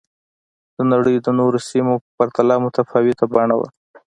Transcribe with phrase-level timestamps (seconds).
[0.75, 3.69] د نړۍ د نورو سیمو په پرتله متفاوته بڼه وه